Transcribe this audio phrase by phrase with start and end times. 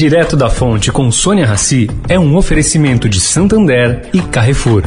[0.00, 4.84] Direto da Fonte com Sônia Rassi é um oferecimento de Santander e Carrefour.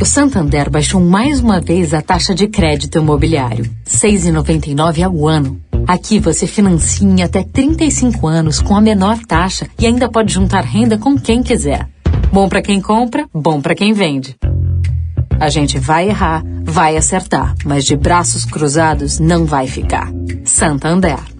[0.00, 5.60] O Santander baixou mais uma vez a taxa de crédito imobiliário, 6,99 ao ano.
[5.84, 10.62] Aqui você financia em até 35 anos com a menor taxa e ainda pode juntar
[10.62, 11.88] renda com quem quiser.
[12.32, 14.36] Bom para quem compra, bom para quem vende.
[15.40, 20.08] A gente vai errar, vai acertar, mas de braços cruzados não vai ficar.
[20.44, 21.33] Santander.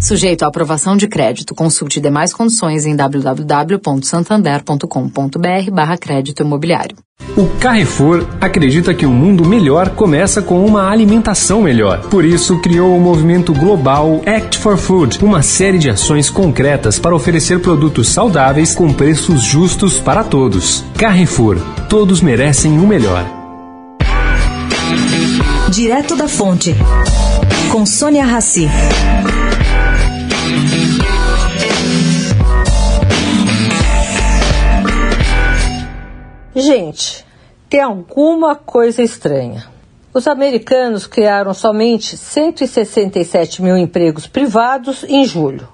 [0.00, 6.96] Sujeito à aprovação de crédito, consulte demais condições em www.santander.com.br barra crédito imobiliário.
[7.36, 12.00] O Carrefour acredita que um mundo melhor começa com uma alimentação melhor.
[12.08, 17.14] Por isso, criou o movimento global Act for Food, uma série de ações concretas para
[17.14, 20.84] oferecer produtos saudáveis com preços justos para todos.
[20.96, 23.26] Carrefour, todos merecem o melhor.
[25.70, 26.74] Direto da Fonte,
[27.70, 28.68] com Sônia Rassi.
[36.60, 37.24] Gente,
[37.70, 39.68] tem alguma coisa estranha.
[40.12, 45.68] Os americanos criaram somente 167 mil empregos privados em julho.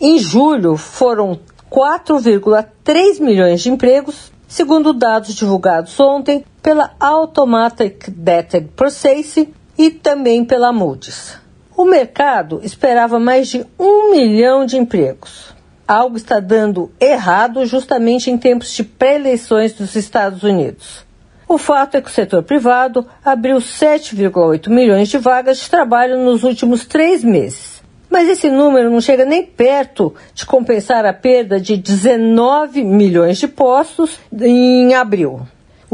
[0.00, 1.38] Em julho, foram
[1.70, 10.72] 4,3 milhões de empregos, segundo dados divulgados ontem pela Automatic Data Processing e também pela
[10.72, 11.38] Moody's.
[11.76, 15.53] O mercado esperava mais de um milhão de empregos.
[15.86, 21.04] Algo está dando errado justamente em tempos de pré-eleições dos Estados Unidos.
[21.46, 26.42] O fato é que o setor privado abriu 7,8 milhões de vagas de trabalho nos
[26.42, 27.82] últimos três meses.
[28.08, 33.48] Mas esse número não chega nem perto de compensar a perda de 19 milhões de
[33.48, 35.46] postos em abril.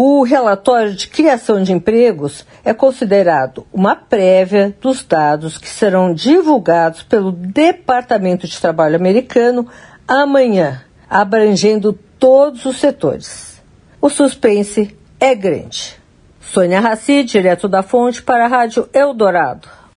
[0.03, 7.03] O relatório de criação de empregos é considerado uma prévia dos dados que serão divulgados
[7.03, 9.69] pelo Departamento de Trabalho americano
[10.09, 13.63] amanhã, abrangendo todos os setores.
[14.01, 16.01] O suspense é grande.
[16.41, 19.69] Sônia Raci, direto da fonte para a Rádio Eldorado.